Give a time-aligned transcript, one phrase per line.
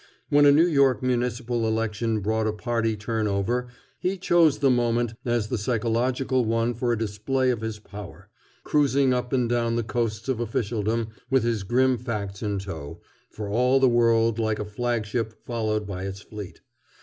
[0.29, 3.67] When a New York municipal election brought a party turn over,
[3.99, 8.27] he chose the moment as the psychological one for a display of his power,
[8.63, 13.47] cruising up and down the coasts of officialdom with his grim facts in tow, for
[13.47, 16.61] all the world like a flagship followed by its fleet.